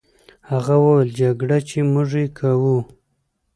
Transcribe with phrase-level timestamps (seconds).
[0.49, 2.77] هغه وویل: جګړه، چې موږ یې کوو.